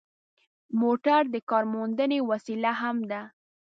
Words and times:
موټر 0.81 1.21
د 1.33 1.35
کارموندنې 1.49 2.19
وسیله 2.29 2.71
هم 2.81 2.97
ده. 3.11 3.21